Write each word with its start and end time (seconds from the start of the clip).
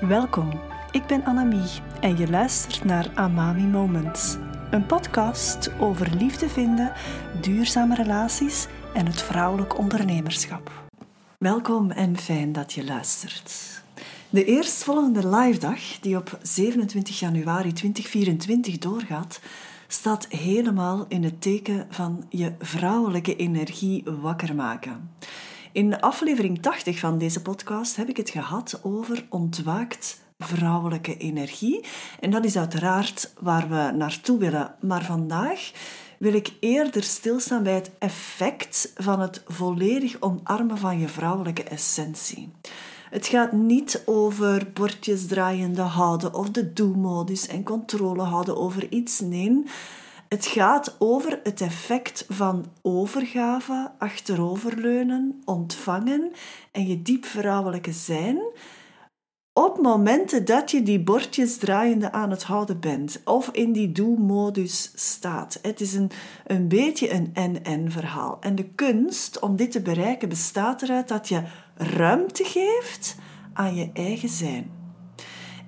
Welkom, 0.00 0.60
ik 0.90 1.06
ben 1.06 1.24
Annemie 1.24 1.80
en 2.00 2.16
je 2.16 2.30
luistert 2.30 2.84
naar 2.84 3.10
Amami 3.14 3.62
Moments. 3.62 4.36
Een 4.70 4.86
podcast 4.86 5.70
over 5.78 6.14
liefde 6.16 6.48
vinden, 6.48 6.92
duurzame 7.40 7.94
relaties 7.94 8.66
en 8.94 9.06
het 9.06 9.22
vrouwelijk 9.22 9.78
ondernemerschap. 9.78 10.70
Welkom 11.38 11.90
en 11.90 12.16
fijn 12.16 12.52
dat 12.52 12.72
je 12.72 12.84
luistert. 12.84 13.82
De 14.30 14.44
eerstvolgende 14.44 15.28
live 15.28 15.58
dag, 15.58 16.00
die 16.00 16.16
op 16.16 16.38
27 16.42 17.18
januari 17.18 17.72
2024 17.72 18.78
doorgaat, 18.78 19.40
staat 19.86 20.26
helemaal 20.28 21.04
in 21.08 21.24
het 21.24 21.40
teken 21.40 21.86
van 21.90 22.24
je 22.28 22.52
vrouwelijke 22.58 23.36
energie 23.36 24.04
wakker 24.04 24.54
maken. 24.54 25.10
In 25.76 26.00
aflevering 26.00 26.62
80 26.62 26.98
van 26.98 27.18
deze 27.18 27.42
podcast 27.42 27.96
heb 27.96 28.08
ik 28.08 28.16
het 28.16 28.30
gehad 28.30 28.80
over 28.82 29.26
ontwaakt 29.28 30.20
vrouwelijke 30.38 31.16
energie. 31.16 31.84
En 32.20 32.30
dat 32.30 32.44
is 32.44 32.56
uiteraard 32.56 33.32
waar 33.40 33.68
we 33.68 33.92
naartoe 33.96 34.38
willen. 34.38 34.74
Maar 34.80 35.04
vandaag 35.04 35.72
wil 36.18 36.34
ik 36.34 36.52
eerder 36.60 37.02
stilstaan 37.02 37.62
bij 37.62 37.74
het 37.74 37.90
effect 37.98 38.92
van 38.96 39.20
het 39.20 39.42
volledig 39.46 40.16
omarmen 40.20 40.78
van 40.78 40.98
je 40.98 41.08
vrouwelijke 41.08 41.62
essentie. 41.62 42.52
Het 43.10 43.26
gaat 43.26 43.52
niet 43.52 44.02
over 44.06 44.70
bordjes 44.72 45.26
draaiende 45.26 45.82
houden 45.82 46.34
of 46.34 46.50
de 46.50 46.72
do-modus 46.72 47.46
en 47.46 47.62
controle 47.62 48.22
houden 48.22 48.56
over 48.56 48.92
iets. 48.92 49.20
Nee, 49.20 49.64
het 50.36 50.46
gaat 50.46 50.96
over 50.98 51.40
het 51.42 51.60
effect 51.60 52.24
van 52.28 52.66
overgave, 52.82 53.90
achteroverleunen, 53.98 55.42
ontvangen 55.44 56.32
en 56.72 56.86
je 56.86 57.02
diep 57.02 57.24
vrouwelijke 57.24 57.92
zijn 57.92 58.38
op 59.52 59.78
momenten 59.82 60.44
dat 60.44 60.70
je 60.70 60.82
die 60.82 61.00
bordjes 61.00 61.56
draaiende 61.56 62.12
aan 62.12 62.30
het 62.30 62.42
houden 62.42 62.80
bent 62.80 63.20
of 63.24 63.48
in 63.48 63.72
die 63.72 63.92
do-modus 63.92 64.92
staat. 64.94 65.58
Het 65.62 65.80
is 65.80 65.94
een, 65.94 66.10
een 66.46 66.68
beetje 66.68 67.12
een 67.12 67.30
en-en 67.32 67.90
verhaal. 67.90 68.36
En 68.40 68.54
de 68.54 68.68
kunst 68.74 69.38
om 69.38 69.56
dit 69.56 69.70
te 69.70 69.80
bereiken 69.80 70.28
bestaat 70.28 70.82
eruit 70.82 71.08
dat 71.08 71.28
je 71.28 71.42
ruimte 71.74 72.44
geeft 72.44 73.16
aan 73.52 73.74
je 73.74 73.90
eigen 73.92 74.28
zijn. 74.28 74.75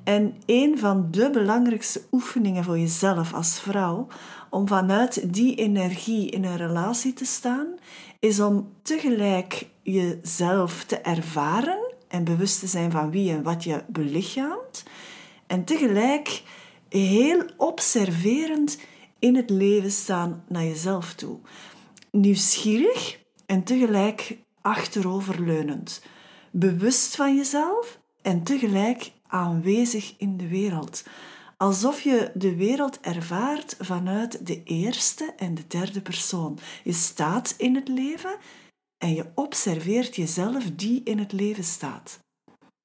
En 0.09 0.37
een 0.47 0.79
van 0.79 1.09
de 1.11 1.31
belangrijkste 1.31 2.03
oefeningen 2.13 2.65
voor 2.65 2.79
jezelf 2.79 3.35
als 3.35 3.61
vrouw 3.61 4.07
om 4.51 4.69
vanuit 4.69 5.35
die 5.35 5.55
energie 5.55 6.31
in 6.31 6.45
een 6.45 6.57
relatie 6.57 7.13
te 7.13 7.25
staan, 7.25 7.67
is 8.19 8.41
om 8.41 8.73
tegelijk 8.83 9.67
jezelf 9.83 10.85
te 10.85 10.97
ervaren 10.97 11.95
en 12.09 12.25
bewust 12.25 12.61
te 12.61 12.67
zijn 12.67 12.91
van 12.91 13.11
wie 13.11 13.31
en 13.31 13.43
wat 13.43 13.65
je 13.65 13.83
belichaamt, 13.87 14.85
en 15.47 15.65
tegelijk 15.65 16.43
heel 16.89 17.43
observerend 17.57 18.79
in 19.19 19.37
het 19.37 19.51
leven 19.51 19.91
staan 19.91 20.45
naar 20.49 20.65
jezelf 20.65 21.15
toe. 21.15 21.39
Nieuwsgierig 22.11 23.19
en 23.47 23.65
tegelijk 23.65 24.39
achteroverleunend. 24.61 26.03
Bewust 26.51 27.17
van 27.17 27.37
jezelf 27.37 27.99
en 28.23 28.43
tegelijk 28.43 29.17
aanwezig 29.29 30.15
in 30.19 30.37
de 30.37 30.49
wereld. 30.49 31.05
Alsof 31.57 32.01
je 32.01 32.31
de 32.35 32.57
wereld 32.57 33.01
ervaart 33.01 33.77
vanuit 33.81 34.47
de 34.47 34.63
eerste 34.63 35.35
en 35.37 35.55
de 35.55 35.67
derde 35.67 36.01
persoon. 36.01 36.59
Je 36.85 36.93
staat 36.93 37.55
in 37.59 37.75
het 37.75 37.89
leven 37.89 38.37
en 38.99 39.15
je 39.15 39.27
observeert 39.35 40.17
jezelf 40.17 40.65
die 40.75 41.03
in 41.05 41.19
het 41.19 41.33
leven 41.33 41.65
staat. 41.65 42.19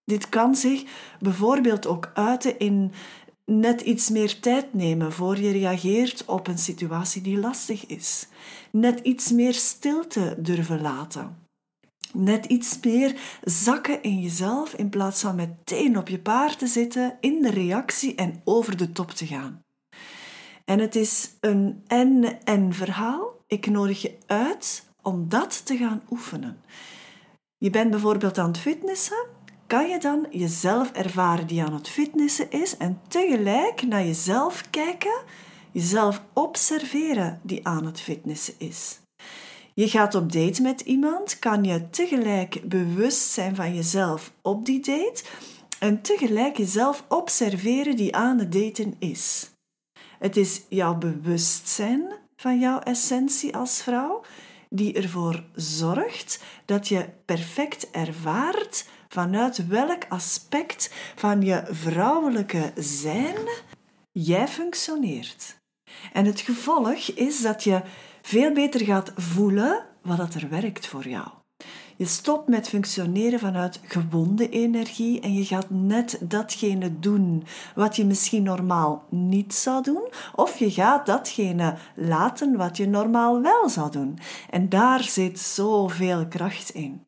Dit 0.03 0.29
kan 0.29 0.55
zich 0.55 0.83
bijvoorbeeld 1.19 1.87
ook 1.87 2.11
uiten 2.13 2.59
in 2.59 2.91
net 3.45 3.81
iets 3.81 4.09
meer 4.09 4.39
tijd 4.39 4.73
nemen 4.73 5.11
voor 5.11 5.37
je 5.37 5.51
reageert 5.51 6.25
op 6.25 6.47
een 6.47 6.57
situatie 6.57 7.21
die 7.21 7.37
lastig 7.37 7.85
is. 7.85 8.27
Net 8.71 8.99
iets 8.99 9.31
meer 9.31 9.53
stilte 9.53 10.35
durven 10.37 10.81
laten 10.81 11.42
net 12.13 12.45
iets 12.45 12.79
meer 12.83 13.15
zakken 13.43 14.03
in 14.03 14.19
jezelf 14.19 14.73
in 14.73 14.89
plaats 14.89 15.21
van 15.21 15.35
meteen 15.35 15.97
op 15.97 16.07
je 16.07 16.19
paard 16.19 16.59
te 16.59 16.67
zitten, 16.67 17.17
in 17.19 17.41
de 17.41 17.49
reactie 17.49 18.15
en 18.15 18.41
over 18.43 18.77
de 18.77 18.91
top 18.91 19.11
te 19.11 19.25
gaan. 19.25 19.61
En 20.65 20.79
het 20.79 20.95
is 20.95 21.29
een 21.39 21.83
en-en 21.87 22.73
verhaal. 22.73 23.41
Ik 23.47 23.67
nodig 23.67 24.01
je 24.01 24.17
uit 24.25 24.87
om 25.01 25.29
dat 25.29 25.65
te 25.65 25.77
gaan 25.77 26.01
oefenen. 26.09 26.61
Je 27.57 27.69
bent 27.69 27.91
bijvoorbeeld 27.91 28.37
aan 28.37 28.47
het 28.47 28.57
fitnessen. 28.57 29.25
Kan 29.67 29.89
je 29.89 29.99
dan 29.99 30.27
jezelf 30.29 30.91
ervaren 30.91 31.47
die 31.47 31.63
aan 31.63 31.73
het 31.73 31.89
fitnessen 31.89 32.51
is 32.51 32.77
en 32.77 33.01
tegelijk 33.07 33.81
naar 33.81 34.05
jezelf 34.05 34.69
kijken, 34.69 35.23
jezelf 35.71 36.23
observeren 36.33 37.39
die 37.43 37.67
aan 37.67 37.85
het 37.85 37.99
fitnessen 37.99 38.53
is? 38.57 39.02
Je 39.73 39.89
gaat 39.89 40.15
op 40.15 40.31
date 40.31 40.61
met 40.61 40.81
iemand, 40.81 41.39
kan 41.39 41.63
je 41.63 41.89
tegelijk 41.89 42.61
bewust 42.69 43.31
zijn 43.31 43.55
van 43.55 43.75
jezelf 43.75 44.33
op 44.41 44.65
die 44.65 44.79
date 44.79 45.23
en 45.79 46.01
tegelijk 46.01 46.57
jezelf 46.57 47.03
observeren 47.07 47.95
die 47.95 48.15
aan 48.15 48.39
het 48.39 48.51
daten 48.51 48.95
is. 48.99 49.51
Het 50.19 50.37
is 50.37 50.61
jouw 50.69 50.95
bewustzijn 50.95 52.13
van 52.35 52.59
jouw 52.59 52.79
essentie 52.79 53.55
als 53.55 53.81
vrouw 53.81 54.23
die 54.69 54.93
ervoor 54.93 55.43
zorgt 55.55 56.43
dat 56.65 56.87
je 56.87 57.09
perfect 57.25 57.91
ervaart 57.91 58.87
vanuit 59.07 59.67
welk 59.67 60.05
aspect 60.09 60.93
van 61.15 61.41
je 61.41 61.63
vrouwelijke 61.69 62.71
zijn 62.75 63.37
jij 64.11 64.47
functioneert. 64.47 65.61
En 66.13 66.25
het 66.25 66.39
gevolg 66.39 67.11
is 67.15 67.41
dat 67.41 67.63
je 67.63 67.81
veel 68.25 68.53
beter 68.53 68.85
gaat 68.85 69.11
voelen 69.15 69.85
wat 70.01 70.33
er 70.33 70.49
werkt 70.49 70.87
voor 70.87 71.07
jou. 71.07 71.27
Je 71.95 72.05
stopt 72.05 72.47
met 72.47 72.69
functioneren 72.69 73.39
vanuit 73.39 73.79
gewonde 73.83 74.49
energie 74.49 75.19
en 75.19 75.33
je 75.33 75.45
gaat 75.45 75.69
net 75.69 76.17
datgene 76.21 76.99
doen 76.99 77.43
wat 77.75 77.95
je 77.95 78.05
misschien 78.05 78.43
normaal 78.43 79.03
niet 79.09 79.53
zou 79.53 79.83
doen, 79.83 80.09
of 80.35 80.57
je 80.57 80.71
gaat 80.71 81.05
datgene 81.05 81.75
laten 81.95 82.57
wat 82.57 82.77
je 82.77 82.87
normaal 82.87 83.41
wel 83.41 83.69
zou 83.69 83.91
doen. 83.91 84.19
En 84.49 84.69
daar 84.69 85.03
zit 85.03 85.39
zoveel 85.39 86.27
kracht 86.27 86.69
in. 86.69 87.02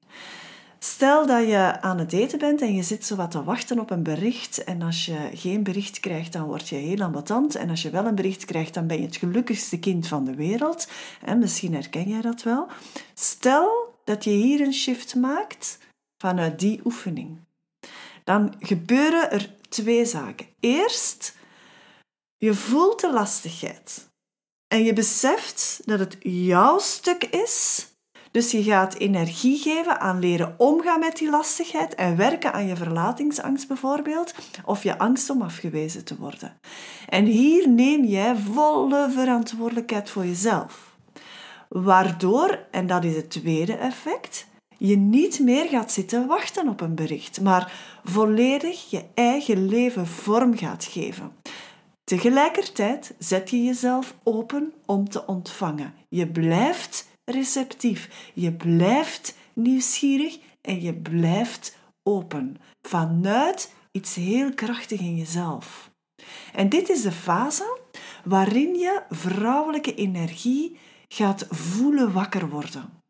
Stel 0.80 1.25
dat 1.25 1.47
je 1.47 1.81
aan 1.81 2.00
het 2.00 2.13
eten 2.13 2.40
bent 2.40 2.62
en 2.62 2.75
je 2.75 2.84
zit 2.84 3.06
zo 3.06 3.16
wat 3.16 3.31
te 3.31 3.44
wachten 3.44 3.80
op 3.80 3.90
een 3.90 4.03
bericht. 4.03 4.63
En 4.63 4.81
als 4.81 5.06
je 5.06 5.30
geen 5.34 5.63
bericht 5.63 6.00
krijgt, 6.00 6.34
dan 6.34 6.46
word 6.46 6.69
je 6.69 6.75
heel 6.75 7.02
ambetant. 7.02 7.56
En 7.56 7.69
als 7.69 7.81
je 7.81 7.90
wel 7.90 8.06
een 8.06 8.16
bericht 8.16 8.46
krijgt, 8.46 8.74
dan 8.74 8.88
ben 8.88 9.00
je 9.00 9.06
het 9.06 9.16
gelukkigste 9.16 9.80
kind 9.80 10.08
van 10.08 10.25
de 10.25 10.36
wereld. 10.36 10.88
En 11.22 11.40
misschien 11.40 11.74
herken 11.74 12.09
jij 12.09 12.22
dat 12.22 12.44
wel. 12.44 12.68
Stel 13.13 13.94
dat 14.03 14.24
je 14.24 14.30
hier 14.30 14.62
een 14.62 14.74
shift 14.74 15.16
maakt 15.16 15.78
vanuit 16.18 16.59
die 16.59 16.81
oefening. 16.86 17.40
Dan 18.24 18.56
gebeuren 18.59 19.31
er 19.31 19.50
twee 19.69 20.06
zaken. 20.06 20.47
Eerst, 20.59 21.36
je 22.38 22.53
voelt 22.53 23.02
de 23.02 23.12
lastigheid. 23.12 24.07
En 24.68 24.84
je 24.84 24.94
beseft 24.94 25.81
dat 25.86 26.00
het 26.00 26.18
jouw 26.19 26.80
stuk 26.80 27.24
is 27.24 27.88
dus 28.35 28.51
je 28.51 28.63
gaat 28.63 28.96
energie 28.96 29.57
geven 29.57 30.00
aan 30.00 30.19
leren 30.19 30.56
omgaan 30.57 31.00
met 31.00 31.18
die 31.18 31.29
lastigheid 31.29 31.96
en 31.96 32.18
werken 32.18 32.53
aan 32.53 32.68
je 32.68 32.75
verlatingsangst 32.75 33.68
bijvoorbeeld, 33.68 34.34
of 34.66 34.84
je 34.84 34.97
angst 34.97 35.29
om 35.29 35.41
afgewezen 35.41 36.03
te 36.03 36.16
worden. 36.16 36.57
En 37.09 37.25
hier 37.25 37.69
neem 37.69 38.03
jij 38.03 38.35
volle 38.35 39.09
verantwoordelijkheid 39.12 40.09
voor 40.09 40.25
jezelf. 40.25 40.95
Waardoor, 41.69 42.59
en 42.72 42.88
dat 42.88 43.03
is 43.03 43.16
het 43.16 43.29
tweede 43.29 43.75
effect, 43.75 44.47
je 44.78 44.97
niet 44.97 45.40
meer 45.40 45.66
gaat 45.66 45.91
zitten 45.91 46.28
wachten 46.28 46.68
op 46.68 46.81
een 46.81 46.95
bericht, 46.95 47.41
maar 47.41 47.74
volledig 48.03 48.90
je 48.90 49.03
eigen 49.13 49.68
leven 49.68 50.07
vorm 50.07 50.57
gaat 50.57 50.83
geven. 50.83 51.31
Tegelijkertijd 52.04 53.15
zet 53.19 53.50
je 53.50 53.63
jezelf 53.63 54.15
open 54.24 54.74
om 54.86 55.09
te 55.09 55.25
ontvangen. 55.25 55.94
Je 56.09 56.27
blijft 56.27 57.13
receptief. 57.25 58.31
Je 58.33 58.51
blijft 58.51 59.36
nieuwsgierig 59.54 60.39
en 60.62 60.81
je 60.81 60.94
blijft 60.94 61.77
open 62.04 62.57
vanuit 62.81 63.74
iets 63.92 64.16
heel 64.16 64.54
krachtig 64.54 65.00
in 65.00 65.16
jezelf. 65.16 65.92
En 66.54 66.69
dit 66.69 66.89
is 66.89 67.01
de 67.01 67.12
fase 67.12 67.80
waarin 68.24 68.75
je 68.75 69.01
vrouwelijke 69.10 69.95
energie 69.95 70.77
gaat 71.07 71.45
voelen 71.50 72.13
wakker 72.13 72.50
worden. 72.50 73.04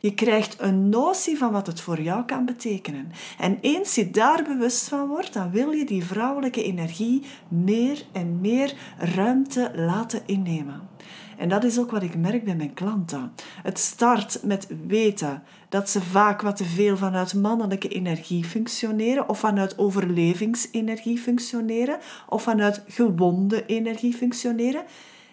Je 0.00 0.14
krijgt 0.14 0.60
een 0.60 0.88
notie 0.88 1.38
van 1.38 1.52
wat 1.52 1.66
het 1.66 1.80
voor 1.80 2.00
jou 2.00 2.24
kan 2.24 2.44
betekenen. 2.44 3.12
En 3.38 3.58
eens 3.60 3.94
je 3.94 4.10
daar 4.10 4.42
bewust 4.42 4.88
van 4.88 5.08
wordt, 5.08 5.32
dan 5.32 5.50
wil 5.50 5.70
je 5.70 5.84
die 5.84 6.04
vrouwelijke 6.04 6.62
energie 6.62 7.22
meer 7.48 8.04
en 8.12 8.40
meer 8.40 8.74
ruimte 8.98 9.72
laten 9.74 10.22
innemen. 10.26 10.88
En 11.38 11.48
dat 11.48 11.64
is 11.64 11.78
ook 11.78 11.90
wat 11.90 12.02
ik 12.02 12.16
merk 12.16 12.44
bij 12.44 12.56
mijn 12.56 12.74
klanten. 12.74 13.32
Het 13.62 13.78
start 13.78 14.40
met 14.42 14.66
weten 14.86 15.42
dat 15.68 15.90
ze 15.90 16.00
vaak 16.00 16.42
wat 16.42 16.56
te 16.56 16.64
veel 16.64 16.96
vanuit 16.96 17.34
mannelijke 17.34 17.88
energie 17.88 18.44
functioneren, 18.44 19.28
of 19.28 19.38
vanuit 19.38 19.78
overlevingsenergie 19.78 21.18
functioneren, 21.18 21.98
of 22.28 22.42
vanuit 22.42 22.82
gewonde 22.86 23.66
energie 23.66 24.14
functioneren. 24.14 24.82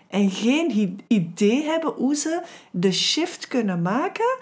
En 0.07 0.29
geen 0.29 0.99
idee 1.07 1.63
hebben 1.63 1.93
hoe 1.93 2.15
ze 2.15 2.41
de 2.71 2.91
shift 2.91 3.47
kunnen 3.47 3.81
maken 3.81 4.37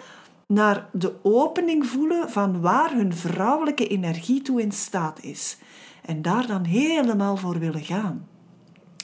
naar 0.47 0.89
de 0.91 1.13
opening 1.23 1.85
voelen 1.85 2.29
van 2.29 2.61
waar 2.61 2.91
hun 2.91 3.13
vrouwelijke 3.13 3.87
energie 3.87 4.41
toe 4.41 4.61
in 4.61 4.71
staat 4.71 5.23
is. 5.23 5.57
En 6.05 6.21
daar 6.21 6.47
dan 6.47 6.63
helemaal 6.63 7.37
voor 7.37 7.59
willen 7.59 7.83
gaan. 7.83 8.27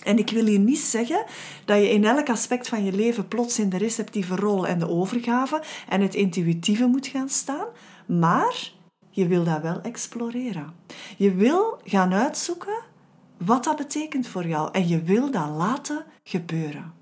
En 0.04 0.18
ik 0.18 0.30
wil 0.30 0.46
hier 0.46 0.60
niet 0.60 0.80
zeggen 0.80 1.26
dat 1.66 1.78
je 1.78 1.90
in 1.90 2.06
elk 2.06 2.30
aspect 2.30 2.68
van 2.68 2.84
je 2.84 2.92
leven 2.92 3.28
plots 3.28 3.60
in 3.60 3.70
de 3.70 3.78
receptieve 3.78 4.36
rol 4.36 4.68
en 4.68 4.80
de 4.80 4.90
overgave 4.90 5.62
en 5.90 6.02
het 6.02 6.16
intuïtieve 6.16 6.86
moet 6.86 7.08
gaan 7.08 7.30
staan, 7.30 7.68
maar 8.06 8.72
je 9.10 9.28
wil 9.28 9.44
dat 9.44 9.62
wel 9.62 9.82
exploreren. 9.82 10.74
Je 11.18 11.34
wil 11.34 11.80
gaan 11.84 12.14
uitzoeken 12.14 12.84
wat 13.38 13.64
dat 13.64 13.76
betekent 13.76 14.28
voor 14.28 14.48
jou 14.48 14.70
en 14.72 14.88
je 14.88 15.02
wil 15.02 15.32
dat 15.32 15.50
laten 15.50 16.06
gebeuren. 16.24 16.94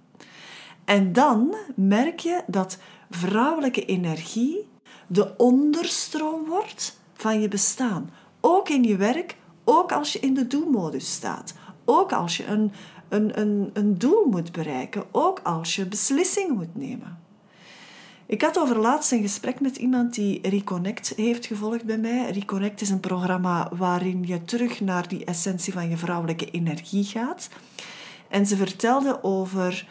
En 0.85 1.13
dan 1.13 1.55
merk 1.75 2.19
je 2.19 2.43
dat 2.47 2.77
vrouwelijke 3.09 3.85
energie 3.85 4.69
de 5.07 5.37
onderstroom 5.37 6.45
wordt 6.45 6.99
van 7.13 7.41
je 7.41 7.47
bestaan. 7.47 8.09
Ook 8.39 8.69
in 8.69 8.83
je 8.83 8.95
werk, 8.95 9.37
ook 9.63 9.91
als 9.91 10.13
je 10.13 10.19
in 10.19 10.33
de 10.33 10.47
do-modus 10.47 11.11
staat. 11.11 11.53
Ook 11.85 12.13
als 12.13 12.37
je 12.37 12.45
een, 12.45 12.71
een, 13.09 13.39
een, 13.39 13.69
een 13.73 13.97
doel 13.97 14.25
moet 14.25 14.51
bereiken, 14.51 15.03
ook 15.11 15.39
als 15.43 15.75
je 15.75 15.85
beslissingen 15.85 16.55
moet 16.55 16.75
nemen. 16.75 17.19
Ik 18.25 18.41
had 18.41 18.59
over 18.59 18.77
laatst 18.77 19.11
een 19.11 19.21
gesprek 19.21 19.59
met 19.59 19.77
iemand 19.77 20.13
die 20.13 20.49
Reconnect 20.49 21.13
heeft 21.15 21.45
gevolgd 21.45 21.85
bij 21.85 21.97
mij. 21.97 22.31
Reconnect 22.31 22.81
is 22.81 22.89
een 22.89 22.99
programma 22.99 23.71
waarin 23.75 24.23
je 24.25 24.43
terug 24.43 24.81
naar 24.81 25.07
die 25.07 25.25
essentie 25.25 25.73
van 25.73 25.89
je 25.89 25.97
vrouwelijke 25.97 26.51
energie 26.51 27.03
gaat. 27.03 27.49
En 28.29 28.45
ze 28.45 28.55
vertelde 28.55 29.23
over 29.23 29.87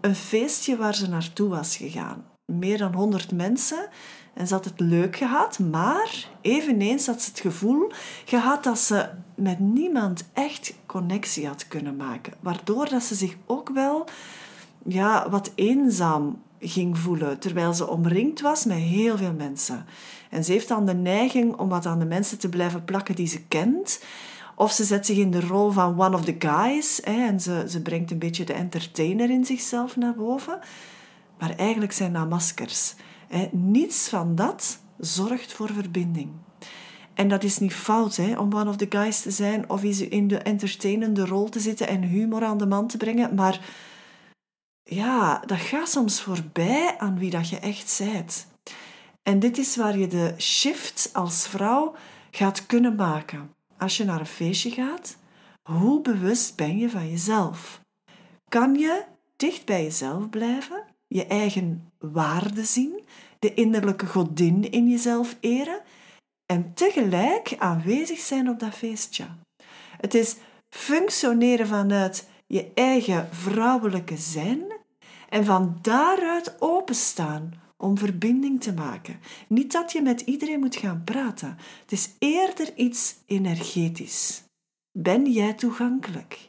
een 0.00 0.14
feestje 0.14 0.76
waar 0.76 0.94
ze 0.94 1.08
naartoe 1.08 1.48
was 1.48 1.76
gegaan. 1.76 2.24
Meer 2.44 2.78
dan 2.78 2.94
100 2.94 3.32
mensen 3.32 3.88
en 4.34 4.46
ze 4.46 4.54
had 4.54 4.64
het 4.64 4.80
leuk 4.80 5.16
gehad, 5.16 5.58
maar 5.58 6.28
eveneens 6.40 7.06
had 7.06 7.22
ze 7.22 7.30
het 7.30 7.40
gevoel 7.40 7.92
gehad 8.24 8.64
dat 8.64 8.78
ze 8.78 9.08
met 9.34 9.58
niemand 9.58 10.24
echt 10.32 10.74
connectie 10.86 11.46
had 11.46 11.68
kunnen 11.68 11.96
maken. 11.96 12.32
Waardoor 12.40 12.88
dat 12.88 13.02
ze 13.02 13.14
zich 13.14 13.36
ook 13.46 13.68
wel 13.68 14.08
ja, 14.84 15.30
wat 15.30 15.52
eenzaam 15.54 16.42
ging 16.60 16.98
voelen, 16.98 17.38
terwijl 17.38 17.74
ze 17.74 17.88
omringd 17.88 18.40
was 18.40 18.64
met 18.64 18.76
heel 18.76 19.16
veel 19.16 19.32
mensen. 19.32 19.86
En 20.30 20.44
ze 20.44 20.52
heeft 20.52 20.68
dan 20.68 20.86
de 20.86 20.94
neiging 20.94 21.56
om 21.56 21.68
wat 21.68 21.86
aan 21.86 21.98
de 21.98 22.04
mensen 22.04 22.38
te 22.38 22.48
blijven 22.48 22.84
plakken 22.84 23.14
die 23.14 23.26
ze 23.26 23.42
kent. 23.42 24.04
Of 24.56 24.72
ze 24.72 24.84
zet 24.84 25.06
zich 25.06 25.16
in 25.16 25.30
de 25.30 25.40
rol 25.40 25.70
van 25.70 26.00
one 26.00 26.16
of 26.16 26.24
the 26.24 26.36
guys 26.38 27.00
hè, 27.04 27.26
en 27.26 27.40
ze, 27.40 27.64
ze 27.68 27.82
brengt 27.82 28.10
een 28.10 28.18
beetje 28.18 28.44
de 28.44 28.52
entertainer 28.52 29.30
in 29.30 29.44
zichzelf 29.44 29.96
naar 29.96 30.14
boven. 30.14 30.58
Maar 31.38 31.56
eigenlijk 31.56 31.92
zijn 31.92 32.12
dat 32.12 32.28
maskers. 32.28 32.94
Niets 33.50 34.08
van 34.08 34.34
dat 34.34 34.78
zorgt 34.98 35.52
voor 35.52 35.72
verbinding. 35.72 36.30
En 37.14 37.28
dat 37.28 37.44
is 37.44 37.58
niet 37.58 37.74
fout 37.74 38.18
om 38.18 38.54
one 38.54 38.68
of 38.68 38.76
the 38.76 38.86
guys 38.88 39.20
te 39.20 39.30
zijn 39.30 39.70
of 39.70 39.82
in 39.82 40.28
de 40.28 40.38
entertainende 40.38 41.26
rol 41.26 41.48
te 41.48 41.60
zitten 41.60 41.88
en 41.88 42.02
humor 42.02 42.44
aan 42.44 42.58
de 42.58 42.66
man 42.66 42.86
te 42.86 42.96
brengen. 42.96 43.34
Maar 43.34 43.60
ja, 44.82 45.42
dat 45.46 45.58
gaat 45.58 45.88
soms 45.88 46.20
voorbij 46.20 46.98
aan 46.98 47.18
wie 47.18 47.30
dat 47.30 47.48
je 47.48 47.58
echt 47.58 47.90
zijt. 47.90 48.46
En 49.22 49.38
dit 49.38 49.58
is 49.58 49.76
waar 49.76 49.98
je 49.98 50.06
de 50.06 50.34
shift 50.38 51.10
als 51.12 51.48
vrouw 51.48 51.94
gaat 52.30 52.66
kunnen 52.66 52.94
maken. 52.94 53.50
Als 53.78 53.96
je 53.96 54.04
naar 54.04 54.20
een 54.20 54.26
feestje 54.26 54.70
gaat, 54.70 55.16
hoe 55.62 56.00
bewust 56.00 56.56
ben 56.56 56.78
je 56.78 56.90
van 56.90 57.10
jezelf? 57.10 57.80
Kan 58.48 58.74
je 58.74 59.04
dicht 59.36 59.64
bij 59.64 59.82
jezelf 59.82 60.30
blijven, 60.30 60.84
je 61.14 61.26
eigen 61.26 61.92
waarde 61.98 62.64
zien, 62.64 63.00
de 63.38 63.54
innerlijke 63.54 64.06
godin 64.06 64.70
in 64.70 64.88
jezelf 64.88 65.36
eren 65.40 65.80
en 66.46 66.74
tegelijk 66.74 67.56
aanwezig 67.58 68.18
zijn 68.18 68.48
op 68.48 68.58
dat 68.58 68.74
feestje? 68.74 69.24
Het 70.00 70.14
is 70.14 70.36
functioneren 70.68 71.66
vanuit 71.66 72.28
je 72.46 72.70
eigen 72.74 73.28
vrouwelijke 73.32 74.16
zijn 74.16 74.62
en 75.28 75.44
van 75.44 75.78
daaruit 75.82 76.56
openstaan 76.58 77.52
om 77.76 77.98
verbinding 77.98 78.60
te 78.60 78.72
maken. 78.72 79.20
Niet 79.48 79.72
dat 79.72 79.92
je 79.92 80.02
met 80.02 80.20
iedereen 80.20 80.60
moet 80.60 80.76
gaan 80.76 81.02
praten. 81.04 81.58
Het 81.80 81.92
is 81.92 82.10
eerder 82.18 82.76
iets 82.76 83.16
energetisch. 83.26 84.42
Ben 84.98 85.32
jij 85.32 85.52
toegankelijk? 85.52 86.48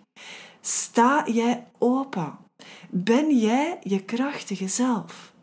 Sta 0.62 1.27
jij 1.27 1.67
open? 1.77 2.44
Ben 2.89 3.38
jij 3.38 3.77
je 3.81 4.03
krachtige 4.03 4.67
zelf? 4.67 5.33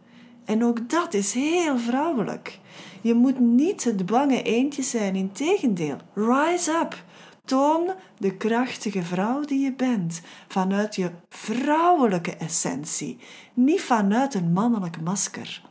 En 0.44 0.64
ook 0.64 0.90
dat 0.90 1.14
is 1.14 1.32
heel 1.32 1.78
vrouwelijk. 1.78 2.58
Je 3.00 3.14
moet 3.14 3.38
niet 3.38 3.84
het 3.84 4.06
bange 4.06 4.42
eendje 4.42 4.82
zijn, 4.82 5.16
integendeel. 5.16 5.96
Rise 6.14 6.70
up. 6.70 7.04
Toon 7.44 7.90
de 8.18 8.36
krachtige 8.36 9.02
vrouw 9.02 9.40
die 9.40 9.60
je 9.60 9.74
bent, 9.74 10.20
vanuit 10.48 10.96
je 10.96 11.10
vrouwelijke 11.28 12.36
essentie, 12.36 13.18
niet 13.54 13.80
vanuit 13.80 14.34
een 14.34 14.52
mannelijk 14.52 15.00
masker. 15.00 15.62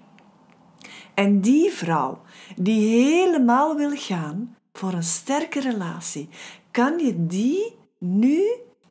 En 1.14 1.42
die 1.42 1.72
vrouw 1.72 2.22
die 2.56 3.04
helemaal 3.04 3.76
wil 3.76 3.96
gaan 3.96 4.56
voor 4.74 4.94
een 4.94 5.04
sterke 5.04 5.60
relatie, 5.60 6.30
kan 6.72 7.00
je 7.00 7.26
die 7.26 7.76
nu 7.98 8.42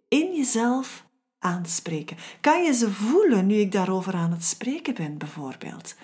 in 0.08 0.34
jezelf 0.34 1.06
aanspreken? 1.40 2.16
Kan 2.40 2.62
je 2.62 2.72
ze 2.72 2.90
voelen 2.90 3.46
nu 3.46 3.54
ik 3.54 3.72
daarover 3.72 4.14
aan 4.14 4.30
het 4.30 4.44
spreken 4.44 4.94
ben, 4.94 5.18
bijvoorbeeld? 5.18 5.94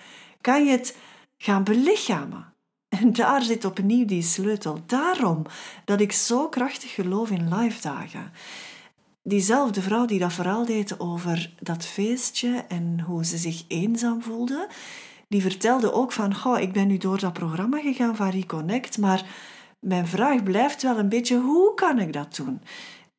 Kan 0.41 0.65
je 0.65 0.71
het 0.71 0.97
gaan 1.39 1.65
belichamen? 1.65 2.55
En 2.89 3.13
daar 3.13 3.43
zit 3.43 3.65
opnieuw 3.65 4.05
die 4.05 4.23
sleutel. 4.23 4.83
Daarom 4.87 5.43
dat 5.85 6.01
ik 6.01 6.13
zo 6.13 6.49
krachtig 6.49 6.95
geloof 6.95 7.31
in 7.31 7.55
live 7.55 7.81
dagen. 7.81 8.33
Diezelfde 9.23 9.83
vrouw 9.83 10.05
die 10.05 10.19
dat 10.19 10.33
verhaal 10.33 10.65
deed 10.65 11.01
over 11.01 11.55
dat 11.61 11.87
feestje 11.87 12.65
en 12.69 13.01
hoe 13.01 13.25
ze 13.25 13.37
zich 13.37 13.65
eenzaam 13.69 14.23
voelde, 14.23 14.69
die 15.29 15.43
vertelde 15.43 15.93
ook 15.93 16.13
van, 16.13 16.35
goh, 16.35 16.61
ik 16.61 16.73
ben 16.73 16.87
nu 16.87 16.97
door 16.97 17.19
dat 17.19 17.33
programma 17.33 17.81
gegaan 17.81 18.17
van 18.17 18.31
Reconnect, 18.31 18.99
maar 18.99 19.25
mijn 19.81 20.07
vraag 20.07 20.43
blijft 20.43 20.83
wel 20.83 20.99
een 20.99 21.09
beetje, 21.09 21.39
hoe 21.39 21.75
kan 21.75 21.99
ik 21.99 22.13
dat 22.13 22.37
doen? 22.37 22.61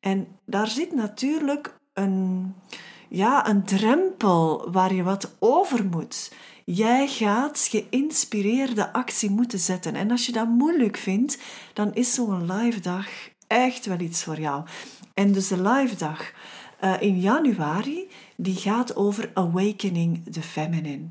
En 0.00 0.26
daar 0.44 0.68
zit 0.68 0.94
natuurlijk 0.94 1.77
een, 1.98 2.54
ja, 3.08 3.48
een 3.48 3.64
drempel 3.64 4.70
waar 4.70 4.94
je 4.94 5.02
wat 5.02 5.36
over 5.38 5.84
moet. 5.84 6.32
Jij 6.64 7.08
gaat 7.08 7.68
geïnspireerde 7.70 8.92
actie 8.92 9.30
moeten 9.30 9.58
zetten. 9.58 9.94
En 9.94 10.10
als 10.10 10.26
je 10.26 10.32
dat 10.32 10.48
moeilijk 10.48 10.96
vindt, 10.96 11.38
dan 11.72 11.94
is 11.94 12.14
zo'n 12.14 12.52
live 12.52 12.80
dag 12.80 13.06
echt 13.46 13.86
wel 13.86 14.00
iets 14.00 14.24
voor 14.24 14.40
jou. 14.40 14.64
En 15.14 15.32
dus 15.32 15.48
de 15.48 15.62
live 15.62 15.96
dag 15.96 16.32
uh, 16.84 16.94
in 17.00 17.20
januari, 17.20 18.08
die 18.36 18.56
gaat 18.56 18.96
over 18.96 19.30
Awakening 19.34 20.32
the 20.32 20.42
Feminine. 20.42 21.08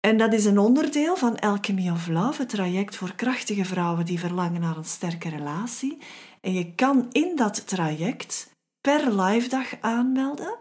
En 0.00 0.16
dat 0.16 0.32
is 0.32 0.44
een 0.44 0.58
onderdeel 0.58 1.16
van 1.16 1.38
Alchemy 1.38 1.90
of 1.90 2.08
Love, 2.08 2.40
het 2.40 2.48
traject 2.48 2.96
voor 2.96 3.14
krachtige 3.14 3.64
vrouwen 3.64 4.04
die 4.04 4.18
verlangen 4.18 4.60
naar 4.60 4.76
een 4.76 4.84
sterke 4.84 5.28
relatie. 5.28 5.98
En 6.40 6.52
je 6.52 6.74
kan 6.74 7.06
in 7.12 7.36
dat 7.36 7.66
traject 7.66 8.54
per 8.86 9.22
live 9.22 9.48
dag 9.48 9.80
aanmelden 9.80 10.56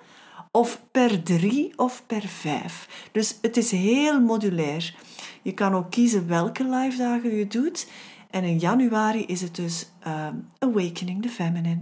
of 0.51 0.82
per 0.91 1.24
drie 1.24 1.74
of 1.77 2.03
per 2.08 2.22
vijf. 2.22 3.08
Dus 3.12 3.38
het 3.41 3.58
is 3.58 3.72
heel 3.72 4.22
modulair. 4.22 4.96
Je 5.41 5.53
kan 5.53 5.74
ook 5.74 5.91
kiezen 5.91 6.27
welke 6.27 6.63
live 6.70 6.98
dagen 6.98 7.36
je 7.36 7.48
doet. 7.48 7.88
En 8.29 8.44
in 8.44 8.58
januari 8.58 9.25
is 9.25 9.41
het 9.41 9.55
dus 9.55 9.89
ehm, 10.00 10.36
Awakening 10.60 11.22
the 11.22 11.29
Feminine. 11.29 11.82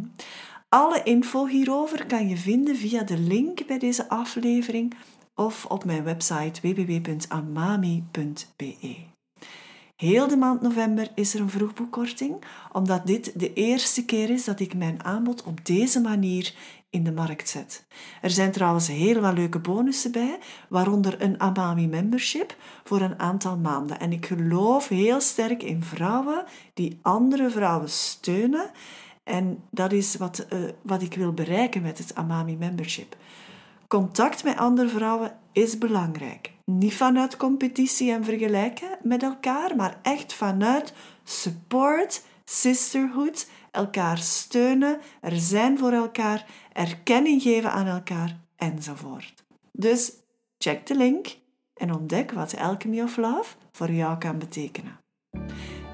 Alle 0.70 1.04
info 1.04 1.48
hierover 1.48 2.06
kan 2.06 2.30
je 2.30 2.38
vinden 2.38 2.76
via 2.76 3.04
de 3.04 3.18
link 3.18 3.68
bij 3.68 3.80
deze 3.80 4.10
aflevering 4.10 4.94
of 5.36 5.66
op 5.66 5.86
mijn 5.86 6.04
website 6.04 6.62
www.amami.be. 6.62 8.04
Heel 9.96 10.28
de 10.28 10.38
maand 10.38 10.62
november 10.62 11.08
is 11.16 11.34
er 11.34 11.40
een 11.40 11.50
vroegboekkorting, 11.50 12.44
omdat 12.72 13.06
dit 13.08 13.40
de 13.40 13.54
eerste 13.54 14.06
keer 14.06 14.30
is 14.30 14.44
dat 14.44 14.60
ik 14.60 14.74
mijn 14.74 15.04
aanbod 15.04 15.44
op 15.44 15.66
deze 15.66 16.02
manier 16.02 16.54
in 16.90 17.04
de 17.04 17.12
markt 17.12 17.50
zet. 17.50 17.86
Er 18.22 18.30
zijn 18.30 18.52
trouwens 18.52 18.88
heel 18.88 19.22
wat 19.22 19.34
leuke 19.34 19.60
bonussen 19.60 20.12
bij, 20.12 20.40
waaronder 20.70 21.22
een 21.22 21.40
Amami 21.40 21.88
membership 21.88 22.56
voor 22.84 23.02
een 23.02 23.20
aantal 23.20 23.58
maanden. 23.58 24.00
En 24.00 24.12
ik 24.12 24.26
geloof 24.26 24.88
heel 24.88 25.22
sterk 25.22 25.64
in 25.64 25.84
vrouwen 25.84 26.44
die 26.74 27.00
andere 27.02 27.50
vrouwen 27.50 27.90
steunen. 27.90 28.72
En 29.24 29.64
dat 29.70 29.92
is 29.92 30.16
wat, 30.16 30.46
uh, 30.54 30.60
wat 30.82 31.02
ik 31.02 31.14
wil 31.14 31.34
bereiken 31.34 31.82
met 31.82 31.98
het 31.98 32.16
Amami 32.16 32.58
membership. 32.58 33.16
Contact 33.94 34.44
met 34.44 34.58
andere 34.58 34.88
vrouwen 34.90 35.40
is 35.52 35.78
belangrijk. 35.78 36.52
Niet 36.66 36.94
vanuit 36.94 37.38
competitie 37.38 38.12
en 38.12 38.24
vergelijken 38.24 38.98
met 39.02 39.24
elkaar, 39.24 39.76
maar 39.76 40.00
echt 40.02 40.34
vanuit 40.34 40.94
support, 41.24 42.24
sisterhood, 42.46 43.50
elkaar 43.72 44.18
steunen, 44.18 45.00
er 45.22 45.36
zijn 45.36 45.78
voor 45.78 45.92
elkaar, 45.92 46.46
erkenning 46.72 47.42
geven 47.42 47.72
aan 47.72 47.88
elkaar 47.88 48.40
enzovoort. 48.56 49.44
Dus 49.72 50.12
check 50.58 50.88
de 50.88 50.96
link 50.96 51.38
en 51.74 51.94
ontdek 51.94 52.32
wat 52.32 52.58
Alchemy 52.58 53.02
of 53.02 53.18
Love 53.18 53.56
voor 53.72 53.92
jou 53.92 54.18
kan 54.18 54.40
betekenen. 54.40 55.00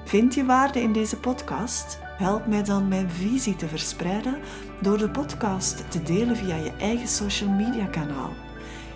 Vind 0.04 0.34
je 0.34 0.44
waarde 0.44 0.80
in 0.80 0.92
deze 0.92 1.16
podcast? 1.16 2.09
Help 2.20 2.46
mij 2.46 2.62
dan 2.62 2.88
mijn 2.88 3.10
visie 3.10 3.56
te 3.56 3.68
verspreiden 3.68 4.38
door 4.80 4.98
de 4.98 5.10
podcast 5.10 5.90
te 5.90 6.02
delen 6.02 6.36
via 6.36 6.56
je 6.56 6.72
eigen 6.78 7.08
social 7.08 7.50
media 7.50 7.86
kanaal. 7.86 8.30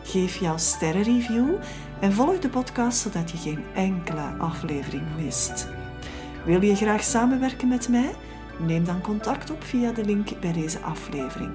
Geef 0.03 0.37
jouw 0.37 0.57
sterrenreview 0.57 1.55
en 2.01 2.13
volg 2.13 2.39
de 2.39 2.49
podcast 2.49 2.99
zodat 2.99 3.31
je 3.31 3.37
geen 3.37 3.65
enkele 3.75 4.35
aflevering 4.39 5.03
mist. 5.17 5.69
Wil 6.45 6.63
je 6.63 6.77
graag 6.77 7.03
samenwerken 7.03 7.69
met 7.69 7.89
mij? 7.89 8.15
Neem 8.59 8.85
dan 8.85 9.01
contact 9.01 9.51
op 9.51 9.63
via 9.63 9.93
de 9.93 10.05
link 10.05 10.41
bij 10.41 10.53
deze 10.53 10.79
aflevering. 10.79 11.53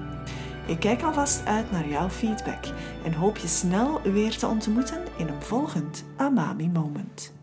Ik 0.66 0.80
kijk 0.80 1.02
alvast 1.02 1.44
uit 1.44 1.70
naar 1.70 1.88
jouw 1.88 2.08
feedback 2.08 2.64
en 3.04 3.12
hoop 3.12 3.36
je 3.36 3.48
snel 3.48 4.00
weer 4.02 4.36
te 4.36 4.46
ontmoeten 4.46 5.02
in 5.16 5.28
een 5.28 5.42
volgend 5.42 6.04
Amami 6.16 6.68
Moment. 6.68 7.39